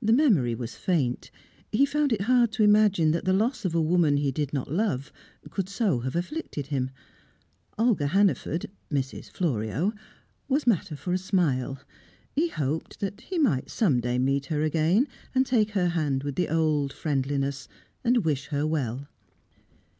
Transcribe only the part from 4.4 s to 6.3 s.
not love could so have